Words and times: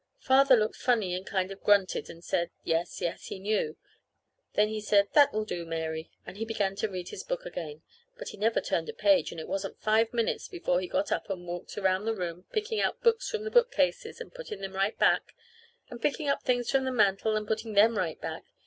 Father 0.17 0.55
looked 0.55 0.77
funny 0.77 1.13
and 1.13 1.27
kind 1.27 1.51
of 1.51 1.61
grunted 1.61 2.09
and 2.09 2.23
said, 2.23 2.49
yes, 2.63 3.01
yes, 3.01 3.25
he 3.27 3.37
knew. 3.37 3.77
Then 4.53 4.67
he 4.67 4.81
said, 4.81 5.09
"That 5.13 5.31
will 5.31 5.45
do, 5.45 5.63
Mary." 5.63 6.09
And 6.25 6.37
he 6.37 6.43
began 6.43 6.75
to 6.77 6.89
read 6.89 7.09
his 7.09 7.23
book 7.23 7.45
again. 7.45 7.83
But 8.17 8.29
he 8.29 8.37
never 8.37 8.61
turned 8.61 8.89
a 8.89 8.93
page, 8.93 9.29
and 9.31 9.39
it 9.39 9.47
wasn't 9.47 9.79
five 9.79 10.11
minutes 10.11 10.47
before 10.47 10.81
he 10.81 10.87
got 10.87 11.11
up 11.11 11.29
and 11.29 11.45
walked 11.45 11.77
around 11.77 12.05
the 12.05 12.15
room, 12.15 12.45
picking 12.51 12.79
out 12.79 13.03
books 13.03 13.29
from 13.29 13.43
the 13.43 13.51
bookcases 13.51 14.19
and 14.19 14.33
putting 14.33 14.61
them 14.61 14.73
right 14.73 14.97
back, 14.97 15.35
and 15.91 16.01
picking 16.01 16.27
up 16.27 16.41
things 16.41 16.71
from 16.71 16.83
the 16.83 16.91
mantel 16.91 17.35
and 17.35 17.45
putting 17.47 17.73
them 17.73 17.95
right 17.95 18.19
back. 18.19 18.45